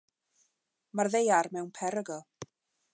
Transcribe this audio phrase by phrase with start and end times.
[0.99, 2.27] Mae'r Ddaear mewn perygl.